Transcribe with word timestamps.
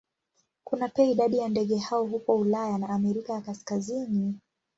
Kuna 0.63 0.87
pia 0.89 1.05
idadi 1.05 1.37
ya 1.37 1.49
ndege 1.49 1.77
hao 1.77 2.05
huko 2.07 2.35
Ulaya 2.35 2.77
na 2.77 2.89
Amerika 2.89 3.33
ya 3.33 3.41
Kaskazini. 3.41 4.35